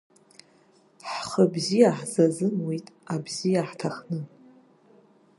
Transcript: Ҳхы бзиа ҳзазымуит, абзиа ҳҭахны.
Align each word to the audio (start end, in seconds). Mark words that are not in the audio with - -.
Ҳхы 1.15 1.43
бзиа 1.51 1.91
ҳзазымуит, 1.97 2.85
абзиа 3.13 3.61
ҳҭахны. 3.69 4.21